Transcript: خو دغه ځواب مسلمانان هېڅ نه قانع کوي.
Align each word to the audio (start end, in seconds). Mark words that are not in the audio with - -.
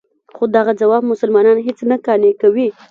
خو 0.35 0.43
دغه 0.55 0.71
ځواب 0.81 1.03
مسلمانان 1.11 1.57
هېڅ 1.67 1.79
نه 1.89 1.97
قانع 2.05 2.31
کوي. 2.41 2.67